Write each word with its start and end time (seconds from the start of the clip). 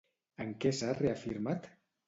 En 0.45 0.55
què 0.63 0.71
s'ha 0.79 0.91
reafirmat? 1.03 1.73